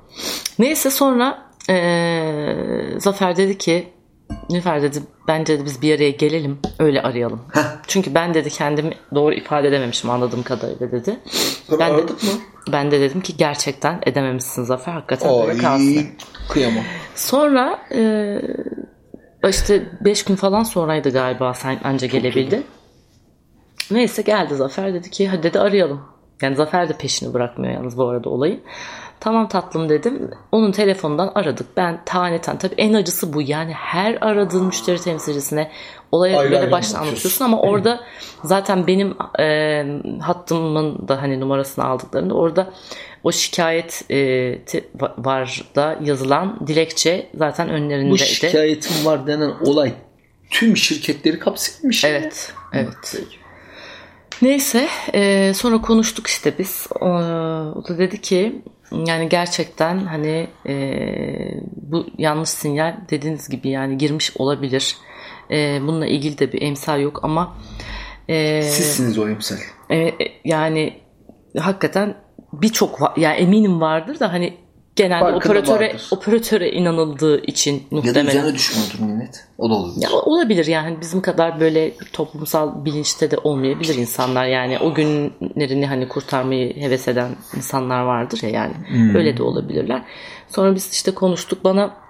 [0.60, 2.55] Neyse sonra ee,
[2.97, 3.93] Zafer dedi ki
[4.49, 7.41] Nilüfer dedi bence de biz bir araya gelelim öyle arayalım.
[7.53, 7.62] Heh.
[7.88, 11.19] Çünkü ben dedi kendimi doğru ifade edememişim anladığım kadarıyla dedi.
[11.67, 12.10] Sonra ben de, mı?
[12.71, 16.08] Ben de dedim ki gerçekten edememişsin Zafer hakikaten Ay, böyle kalsın.
[16.49, 16.84] Kıyamam.
[17.15, 18.41] Sonra e,
[19.49, 22.65] işte 5 gün falan sonraydı galiba sen anca gelebildin.
[23.91, 26.01] Neyse geldi Zafer dedi ki hadi dedi arayalım.
[26.41, 28.60] Yani Zafer de peşini bırakmıyor yalnız bu arada olayı.
[29.19, 30.32] Tamam tatlım dedim.
[30.51, 31.77] Onun telefonundan aradık.
[31.77, 33.41] Ben tane tane tabii en acısı bu.
[33.41, 35.71] Yani her aradığın müşteri temsilcisine
[36.12, 37.45] olaya Ayrı böyle baştan anlatıyorsun.
[37.45, 37.99] ama orada
[38.43, 39.86] zaten benim e,
[40.21, 42.73] hattımın da hani numarasını aldıklarında orada
[43.23, 44.15] o şikayet e,
[44.65, 48.12] te- va- var da yazılan dilekçe zaten önlerindeydi.
[48.12, 49.93] Bu şikayetim var denen olay
[50.49, 52.03] tüm şirketleri kapsaymış.
[52.05, 53.21] Evet, evet.
[54.41, 56.88] Neyse e, sonra konuştuk işte biz.
[57.01, 57.05] O,
[57.75, 60.73] o da dedi ki yani gerçekten hani e,
[61.75, 64.97] bu yanlış sinyal dediğiniz gibi yani girmiş olabilir.
[65.52, 67.58] E, bununla ilgili de bir emsal yok ama
[68.28, 69.58] e, Sizsiniz o emsal.
[69.89, 70.99] e, e, yani
[71.58, 72.15] hakikaten
[72.54, 74.58] birçok yani eminim vardır da hani
[74.99, 76.07] genelde Farkında operatöre vardır.
[76.12, 79.47] operatöre inanıldığı için Ya da muhtemelen üzerine düşmüyordur millet.
[79.57, 80.01] O da olabilir.
[80.01, 86.07] ya olabilir yani bizim kadar böyle toplumsal bilinçte de olmayabilir insanlar yani o günlerini hani
[86.07, 88.73] kurtarmayı heves eden insanlar vardır ya yani
[89.15, 90.01] öyle de olabilirler.
[90.47, 92.09] Sonra biz işte konuştuk bana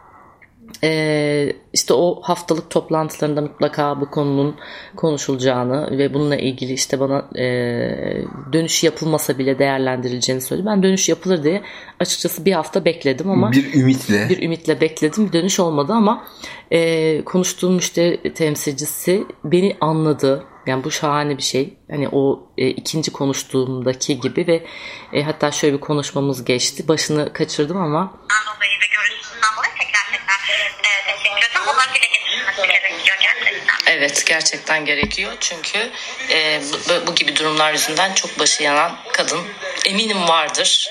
[0.83, 4.55] eee, işte o haftalık toplantılarında mutlaka bu konunun
[4.95, 10.65] konuşulacağını ve bununla ilgili işte bana eee, dönüş yapılmasa bile değerlendirileceğini söyledi.
[10.65, 11.61] Ben dönüş yapılır diye
[11.99, 14.29] açıkçası bir hafta bekledim ama Bir ümitle.
[14.29, 15.27] bir ümitle bekledim.
[15.27, 16.27] Bir dönüş olmadı ama
[16.71, 20.43] e, konuştuğum müşteri temsilcisi beni anladı.
[20.67, 21.77] Yani bu şahane bir şey.
[21.91, 24.63] Hani o e, ikinci konuştuğumdaki gibi ve
[25.13, 26.87] e, hatta şöyle bir konuşmamız geçti.
[26.87, 29.18] Başını kaçırdım ama dolayı ve tekrar
[31.65, 33.93] Bunların dile gerekiyor gerçekten.
[33.93, 35.91] Evet gerçekten gerekiyor çünkü
[36.29, 39.39] e, bu, bu gibi durumlar yüzünden çok başı yanan kadın
[39.85, 40.89] eminim vardır.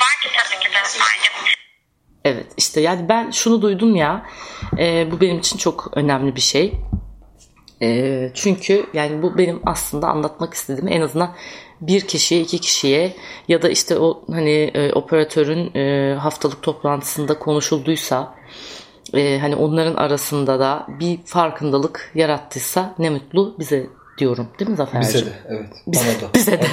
[0.00, 1.46] Var tabii ki de aynı.
[2.24, 4.26] Evet işte yani ben şunu duydum ya
[4.78, 6.72] e, bu benim için çok önemli bir şey.
[7.82, 11.36] E, çünkü yani bu benim aslında anlatmak istediğim en azından
[11.80, 13.16] bir kişiye iki kişiye
[13.48, 18.34] ya da işte o hani e, operatörün e, haftalık toplantısında konuşulduysa
[19.14, 23.86] e, hani onların arasında da bir farkındalık yarattıysa ne mutlu bize
[24.18, 25.12] diyorum değil mi Zafer'cim?
[25.12, 25.68] Bize de evet.
[25.86, 26.34] Bana da.
[26.34, 26.66] Bize de.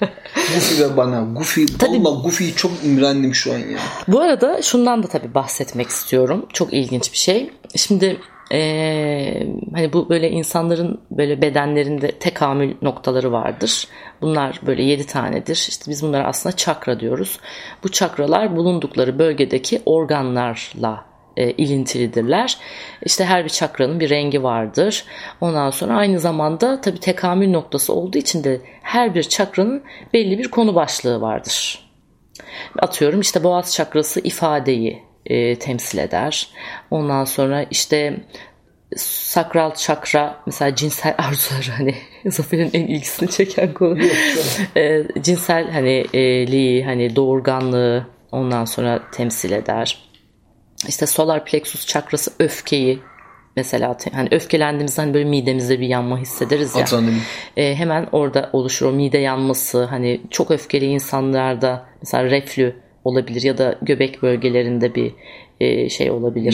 [0.54, 1.20] Goofy ve bana.
[1.32, 1.64] Goofy.
[1.82, 3.78] Valla Goofy'yi çok imrendim şu an ya.
[4.08, 6.46] Bu arada şundan da tabii bahsetmek istiyorum.
[6.52, 7.50] Çok ilginç bir şey.
[7.76, 8.20] Şimdi
[8.50, 13.88] eee, hani bu böyle insanların böyle bedenlerinde tekamül noktaları vardır.
[14.20, 15.66] Bunlar böyle yedi tanedir.
[15.68, 17.40] İşte biz bunlara aslında çakra diyoruz.
[17.84, 21.04] Bu çakralar bulundukları bölgedeki organlarla
[21.36, 22.58] e, ilintilidirler.
[23.02, 25.04] İşte her bir çakranın bir rengi vardır.
[25.40, 30.48] Ondan sonra aynı zamanda tabii tekamül noktası olduğu için de her bir çakranın belli bir
[30.48, 31.86] konu başlığı vardır.
[32.78, 36.48] Atıyorum işte boğaz çakrası ifadeyi e, temsil eder.
[36.90, 38.16] Ondan sonra işte
[38.96, 41.94] sakral çakra mesela cinsel arzular hani
[42.32, 43.98] Zafer'in en ilgisini çeken konu.
[44.76, 50.05] E, cinsel hani e, liği hani doğurganlığı ondan sonra temsil eder.
[50.88, 52.98] İşte solar plexus çakrası öfkeyi
[53.56, 56.82] mesela hani öfkelendiğimizde hani böyle midemizde bir yanma hissederiz ya.
[56.82, 57.14] Atanım.
[57.56, 63.58] E, hemen orada oluşur o mide yanması hani çok öfkeli insanlarda mesela reflü olabilir ya
[63.58, 65.12] da göbek bölgelerinde bir
[65.60, 66.52] e, şey olabilir.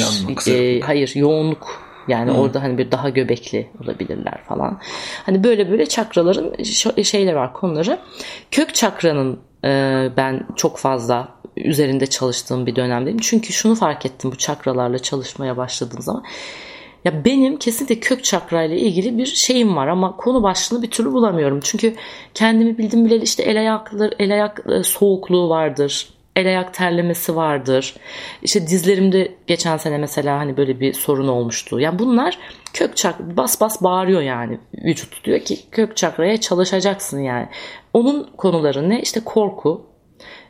[0.48, 4.80] E, hayır yoğunluk yani orada hani bir daha göbekli olabilirler falan.
[5.26, 7.98] Hani böyle böyle çakraların ş- şeyler var konuları.
[8.50, 9.68] Kök çakranın e,
[10.16, 13.18] ben çok fazla üzerinde çalıştığım bir dönemdeyim.
[13.18, 16.24] Çünkü şunu fark ettim bu çakralarla çalışmaya başladığım zaman.
[17.04, 21.60] Ya benim kesinlikle kök çakrayla ilgili bir şeyim var ama konu başlığını bir türlü bulamıyorum.
[21.62, 21.94] Çünkü
[22.34, 26.08] kendimi bildim bileli işte el ayakları, el ayak e, soğukluğu vardır.
[26.36, 27.94] El ayak terlemesi vardır.
[28.42, 31.80] İşte dizlerimde geçen sene mesela hani böyle bir sorun olmuştu.
[31.80, 32.38] Yani bunlar
[32.72, 37.48] kök çakra bas bas bağırıyor yani vücut diyor ki kök çakraya çalışacaksın yani.
[37.92, 39.02] Onun konuları ne?
[39.02, 39.86] İşte korku,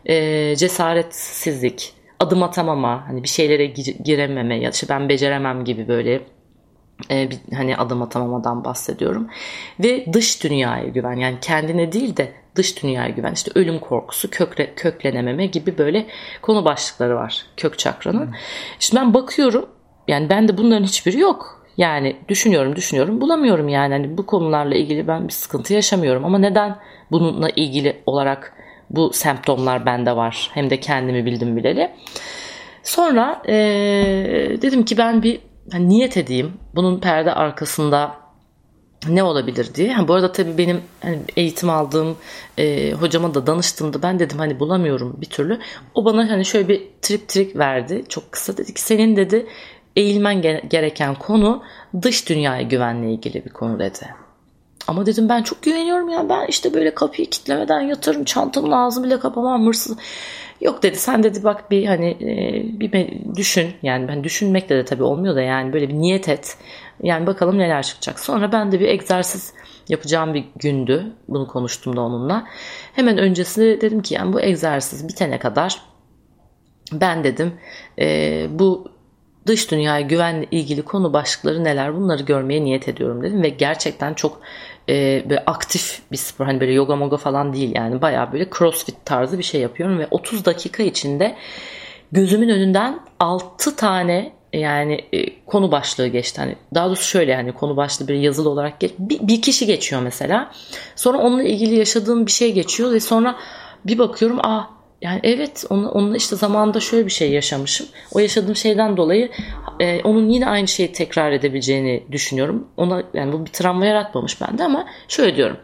[0.07, 6.21] e, cesaretsizlik, adım atamama, hani bir şeylere gir- girememe ya işte ben beceremem gibi böyle
[7.11, 9.29] e, bir, hani adım atamamadan bahsediyorum.
[9.81, 14.75] Ve dış dünyaya güven yani kendine değil de dış dünyaya güven işte ölüm korkusu kökle,
[14.75, 16.07] köklenememe gibi böyle
[16.43, 18.35] konu başlıkları var kök çakranın.
[18.79, 19.69] Şimdi ben bakıyorum
[20.09, 21.63] yani bende bunların hiçbiri yok.
[21.77, 26.77] Yani düşünüyorum düşünüyorum bulamıyorum yani hani bu konularla ilgili ben bir sıkıntı yaşamıyorum ama neden
[27.11, 28.53] bununla ilgili olarak
[28.92, 31.90] bu semptomlar bende var hem de kendimi bildim bileli.
[32.83, 35.40] Sonra eee, dedim ki ben bir
[35.72, 36.52] hani niyet edeyim.
[36.74, 38.14] Bunun perde arkasında
[39.09, 39.92] ne olabilir diye.
[39.92, 42.16] Ha, bu arada tabii benim hani eğitim aldığım
[42.59, 45.59] e, hocama da danıştığımda ben dedim hani bulamıyorum bir türlü.
[45.94, 48.05] O bana hani şöyle bir trip trik verdi.
[48.09, 49.46] Çok kısa dedi ki senin dedi
[49.96, 51.62] eğilmen ge- gereken konu
[52.02, 54.07] dış dünyaya güvenle ilgili bir konu dedi.
[54.88, 59.18] Ama dedim ben çok güveniyorum ya ben işte böyle kapıyı kitlemeden yatarım çantamın ağzını bile
[59.18, 59.99] kapamam hırsız.
[60.61, 65.03] Yok dedi sen dedi bak bir hani e, bir düşün yani ben düşünmekle de tabii
[65.03, 66.57] olmuyor da yani böyle bir niyet et.
[67.03, 68.21] Yani bakalım neler çıkacak.
[68.21, 69.53] Sonra ben de bir egzersiz
[69.88, 71.12] yapacağım bir gündü.
[71.29, 72.47] Bunu konuştum da onunla.
[72.95, 75.83] Hemen öncesinde dedim ki yani bu egzersiz bitene kadar
[76.92, 77.53] ben dedim
[77.99, 78.91] e, bu
[79.46, 84.40] dış dünyaya güvenle ilgili konu başlıkları neler bunları görmeye niyet ediyorum dedim ve gerçekten çok
[84.88, 88.96] e, böyle aktif bir spor hani böyle yoga moga falan değil yani bayağı böyle crossfit
[89.05, 91.37] tarzı bir şey yapıyorum ve 30 dakika içinde
[92.12, 96.40] gözümün önünden 6 tane yani e, konu başlığı geçti.
[96.40, 100.02] Hani daha doğrusu şöyle hani konu başlığı bir yazılı olarak geç, bir, bir kişi geçiyor
[100.02, 100.52] mesela.
[100.96, 103.37] Sonra onunla ilgili yaşadığım bir şey geçiyor ve sonra
[103.85, 104.70] bir bakıyorum ah
[105.03, 107.87] yani evet onu, onunla işte zamanında şöyle bir şey yaşamışım.
[108.12, 109.31] O yaşadığım şeyden dolayı
[109.81, 112.69] e, onun yine aynı şeyi tekrar edebileceğini düşünüyorum.
[112.77, 115.57] Ona yani bu bir travma yaratmamış bende ama şöyle diyorum.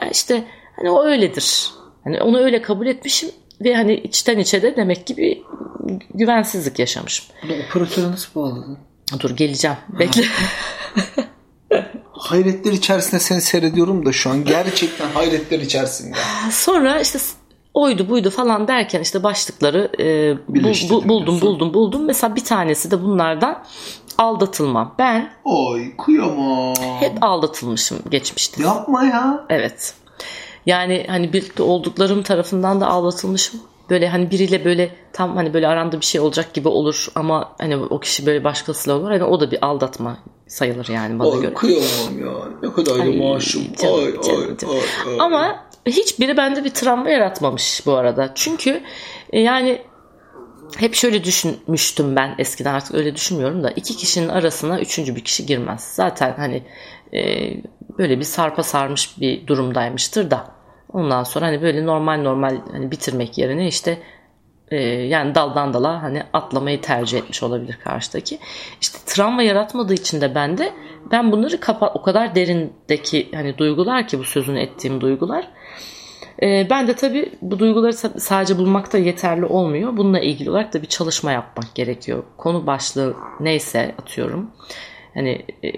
[0.00, 0.44] Yani işte
[0.76, 1.70] hani o öyledir.
[2.04, 5.42] Hani onu öyle kabul etmişim ve hani içten içe de demek ki bir
[6.14, 7.26] güvensizlik yaşamışım.
[7.42, 8.78] Bunu operatöre nasıl bağladın?
[9.20, 9.76] Dur geleceğim.
[9.88, 10.22] Bekle.
[12.12, 16.16] Hayretler içerisinde seni seyrediyorum da şu an gerçekten hayretler içerisinde.
[16.50, 17.18] Sonra işte
[17.74, 20.54] oydu buydu falan derken işte başlıkları e, bu,
[20.90, 22.04] bu- buldum buldum buldum.
[22.04, 23.62] Mesela bir tanesi de bunlardan
[24.18, 24.94] aldatılma.
[24.98, 26.74] Ben Oy kıyamam.
[27.00, 28.62] hep aldatılmışım geçmişte.
[28.62, 29.44] Yapma ya.
[29.48, 29.94] Evet.
[30.66, 33.60] Yani hani birlikte olduklarım tarafından da aldatılmışım.
[33.90, 37.76] Böyle hani biriyle böyle tam hani böyle aranda bir şey olacak gibi olur ama hani
[37.76, 39.10] o kişi böyle başkasıyla olur.
[39.10, 41.54] Hani o da bir aldatma sayılır yani bana Oy göre.
[41.54, 42.32] kıyamam ya.
[42.62, 43.40] Ne kadar da Ay, canım, Ay, ay,
[43.82, 44.74] canım.
[45.06, 45.16] ay, ay.
[45.20, 45.56] Ama
[45.86, 48.32] hiçbiri bende bir travma yaratmamış bu arada.
[48.34, 48.82] Çünkü
[49.32, 49.82] e, yani
[50.76, 55.46] hep şöyle düşünmüştüm ben eskiden artık öyle düşünmüyorum da iki kişinin arasına üçüncü bir kişi
[55.46, 55.80] girmez.
[55.94, 56.62] Zaten hani
[57.14, 57.52] e,
[57.98, 60.46] böyle bir sarpa sarmış bir durumdaymıştır da.
[60.92, 63.98] Ondan sonra hani böyle normal normal hani bitirmek yerine işte
[64.70, 68.38] e, yani daldan dala hani atlamayı tercih etmiş olabilir karşıdaki.
[68.80, 70.72] İşte travma yaratmadığı için de bende
[71.10, 75.48] ben bunları kapa o kadar derindeki hani duygular ki bu sözünü ettiğim duygular.
[76.42, 79.96] E, ben de tabii bu duyguları sa- sadece bulmak da yeterli olmuyor.
[79.96, 82.22] Bununla ilgili olarak da bir çalışma yapmak gerekiyor.
[82.36, 84.50] Konu başlığı neyse atıyorum.
[85.14, 85.68] Hani e,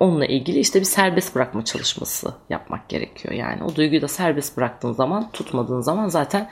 [0.00, 3.34] onunla ilgili işte bir serbest bırakma çalışması yapmak gerekiyor.
[3.34, 6.50] Yani o duyguyu da serbest bıraktığın zaman, tutmadığın zaman zaten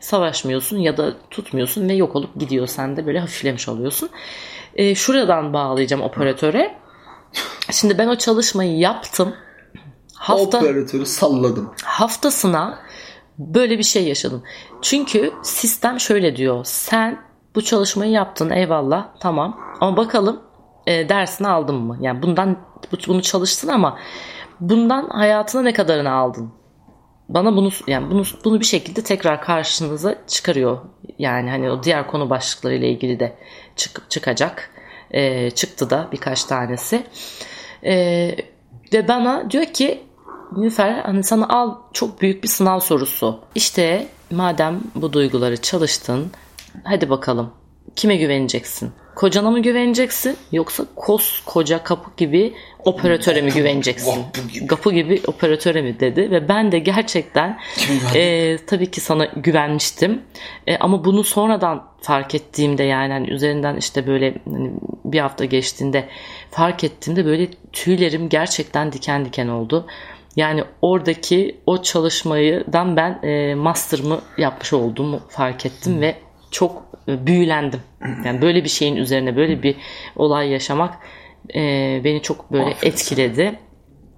[0.00, 2.66] savaşmıyorsun ya da tutmuyorsun ve yok olup gidiyor.
[2.66, 4.08] Sen de böyle hafiflemiş oluyorsun.
[4.74, 6.74] E, şuradan bağlayacağım operatöre.
[7.72, 9.34] Şimdi ben o çalışmayı yaptım.
[10.14, 11.70] Hafta Operatörü salladım.
[11.84, 12.78] haftasına
[13.38, 14.42] böyle bir şey yaşadım.
[14.82, 16.60] Çünkü sistem şöyle diyor.
[16.64, 17.22] Sen
[17.54, 20.40] bu çalışmayı yaptın eyvallah tamam ama bakalım
[20.86, 21.96] e, dersini aldın mı?
[22.00, 22.56] Yani bundan
[22.92, 23.98] bu- bunu çalıştın ama
[24.60, 26.52] bundan hayatına ne kadarını aldın?
[27.28, 30.78] Bana bunu yani bunu bunu bir şekilde tekrar karşınıza çıkarıyor.
[31.18, 33.38] Yani hani o diğer konu başlıklarıyla ilgili de
[33.76, 34.70] çık, çıkacak.
[35.10, 37.06] E, çıktı da birkaç tanesi.
[37.84, 37.94] E,
[38.92, 40.08] ve bana diyor ki
[40.56, 43.40] Nilüfer hani sana al çok büyük bir sınav sorusu.
[43.54, 46.30] İşte madem bu duyguları çalıştın
[46.84, 47.50] hadi bakalım
[47.98, 48.92] kime güveneceksin?
[49.14, 54.24] Kocana mı güveneceksin yoksa koskoca kapı gibi operatöre mi güveneceksin?
[54.68, 55.20] Kapı gibi.
[55.26, 57.58] Operatöre mi dedi ve ben de gerçekten
[58.14, 60.22] e, tabii ki sana güvenmiştim.
[60.66, 64.70] E, ama bunu sonradan fark ettiğimde yani hani üzerinden işte böyle hani
[65.04, 66.08] bir hafta geçtiğinde
[66.50, 69.86] fark ettiğimde böyle tüylerim gerçekten diken diken oldu.
[70.36, 77.80] Yani oradaki o çalışmaydan ben e, master'ımı yapmış olduğumu fark ettim ve çok e, büyülendim.
[78.24, 79.76] Yani böyle bir şeyin üzerine böyle bir
[80.16, 80.94] olay yaşamak
[81.54, 81.60] e,
[82.04, 83.58] beni çok böyle Aferin etkiledi.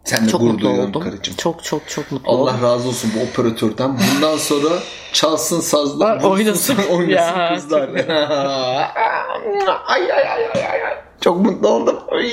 [0.04, 1.02] Sen de Çok gurur mutlu duyuyorum oldum.
[1.02, 1.34] karıcığım.
[1.36, 2.42] Çok çok çok mutlu oldum.
[2.42, 3.98] Allah razı olsun bu operatörden.
[4.14, 4.74] Bundan sonra
[5.12, 6.76] çalsın sazlar, oynasın.
[6.90, 7.88] oynasın Ya, kızlar.
[9.86, 10.80] ay, ay, ay, ay, ay.
[11.20, 11.96] Çok mutlu oldum.
[12.10, 12.30] Ay.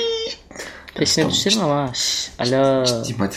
[0.98, 2.84] Peşine Tamam, düşerim ama şş, alo.
[2.84, 3.34] Diyeyim hadi.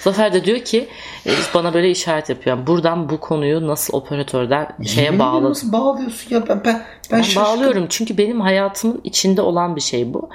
[0.00, 0.88] Zafer de diyor ki
[1.26, 2.56] e, bana böyle işaret yapıyor.
[2.56, 5.50] Yani buradan bu konuyu nasıl operatörden şeye bağladım.
[5.50, 10.30] Nasıl bağlıyorsun ya ben ben ben, bağlıyorum çünkü benim hayatımın içinde olan bir şey bu.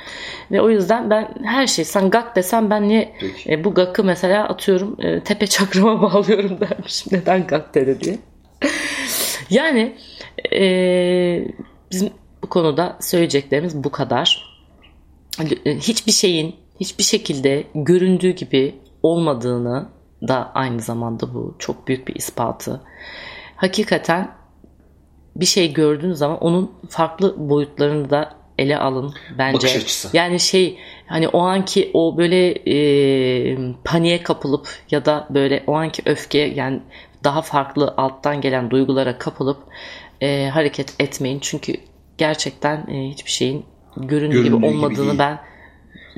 [0.51, 3.51] Ve o yüzden ben her şey sen gak desem ben niye Peki.
[3.51, 7.17] e, bu gakı mesela atıyorum e, tepe çakrama bağlıyorum dermişim.
[7.17, 8.17] Neden gak dedi diye.
[9.49, 9.95] yani
[10.53, 10.61] e,
[11.91, 12.09] bizim
[12.43, 14.49] bu konuda söyleyeceklerimiz bu kadar.
[15.65, 19.89] E, Hiçbir şeyin hiçbir şekilde göründüğü gibi olmadığını
[20.27, 22.81] da aynı zamanda bu çok büyük bir ispatı.
[23.55, 24.31] Hakikaten
[25.35, 29.57] bir şey gördüğünüz zaman onun farklı boyutlarını da ele alın bence.
[29.57, 30.09] Bakış açısı.
[30.13, 36.01] Yani şey hani o anki o böyle e, paniğe kapılıp ya da böyle o anki
[36.05, 36.81] öfke yani
[37.23, 39.57] daha farklı alttan gelen duygulara kapılıp
[40.21, 41.39] e, hareket etmeyin.
[41.39, 41.73] Çünkü
[42.17, 43.65] gerçekten e, hiçbir şeyin
[43.97, 45.19] göründüğü Göründüğü gibi gibi olmadığını değil.
[45.19, 45.39] ben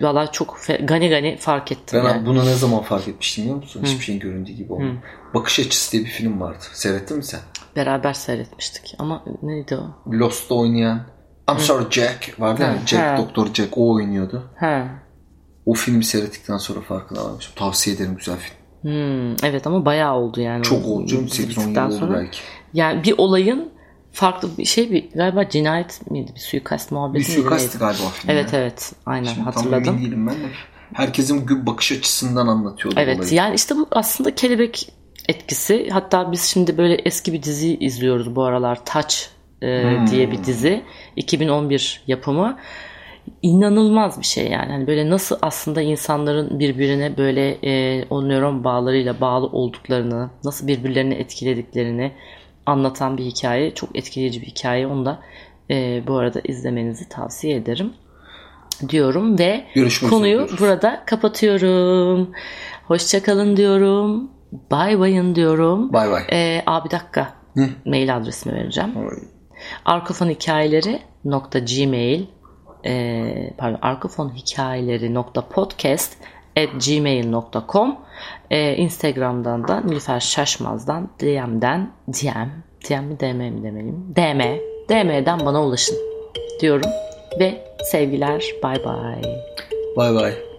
[0.04, 2.02] valla çok gani gani fark ettim.
[2.04, 2.26] Ben yani.
[2.26, 3.82] bunu ne zaman fark etmiştim biliyor musun?
[3.84, 4.96] Hiçbir şeyin göründüğü gibi olmuyor.
[5.34, 6.64] Bakış Açısı diye bir film vardı.
[6.74, 7.40] Seyrettin mi sen?
[7.76, 8.96] Beraber seyretmiştik.
[9.00, 10.12] Ama neydi o?
[10.12, 11.02] Lost'ta oynayan
[11.52, 12.78] I'm sorry Jack vardı ya.
[12.86, 13.18] Jack.
[13.18, 14.44] Doktor Jack o oynuyordu.
[14.60, 14.88] Ha.
[15.66, 17.54] O filmi seyrettikten sonra farkına varmışım.
[17.56, 18.62] Tavsiye ederim güzel film.
[18.82, 20.64] Hmm, evet ama bayağı oldu yani.
[20.64, 21.26] Çok oldu canım.
[21.26, 22.14] 8-10 yıl oldu sonra.
[22.14, 22.40] belki.
[22.74, 23.71] Yani bir olayın
[24.12, 26.32] farklı bir şey bir galiba cinayet miydi?
[26.36, 28.04] Bir suikast muhabbeti Bir suikast galiba.
[28.28, 28.60] Evet ya.
[28.60, 29.88] evet aynen Şimdi Tam hatırladım.
[29.94, 30.48] emin değilim ben de.
[30.94, 33.34] Herkesin bakış açısından anlatıyordu Evet olayı.
[33.34, 34.94] yani işte bu aslında kelebek
[35.30, 35.90] etkisi.
[35.90, 38.86] Hatta biz şimdi böyle eski bir dizi izliyoruz bu aralar.
[38.86, 39.16] Touch
[39.62, 40.08] e, Hmm.
[40.08, 40.84] diye bir dizi.
[41.16, 42.58] 2011 yapımı.
[43.42, 44.72] İnanılmaz bir şey yani.
[44.72, 51.14] Hani böyle nasıl aslında insanların birbirine böyle e, o nöron bağlarıyla bağlı olduklarını, nasıl birbirlerini
[51.14, 52.12] etkilediklerini
[52.66, 53.74] anlatan bir hikaye.
[53.74, 54.88] Çok etkileyici bir hikaye.
[54.88, 55.20] Onu da
[55.70, 57.94] e, bu arada izlemenizi tavsiye ederim
[58.90, 60.60] diyorum ve Görüşmek konuyu diyoruz.
[60.60, 62.32] burada kapatıyorum.
[62.88, 64.32] Hoşçakalın diyorum.
[64.72, 65.94] Bay bayın diyorum.
[65.94, 66.24] Bay bay.
[66.32, 67.34] Ee, abi bir dakika.
[67.86, 68.98] Mail adresimi vereceğim.
[68.98, 69.18] Oy.
[69.86, 72.26] Arkafon hikayeleri nokta gmail
[72.86, 76.18] e, pardon arkafon hikayeleri nokta podcast
[76.56, 78.00] gmail.com
[78.50, 82.50] e, Instagram'dan da Nilüfer Şaşmaz'dan DM'den DM
[82.90, 84.60] DM mi DM mi demeliyim DM
[84.90, 85.98] DM'den bana ulaşın
[86.62, 86.90] diyorum
[87.40, 89.22] ve sevgiler bay bay.
[89.98, 90.51] Bay bay.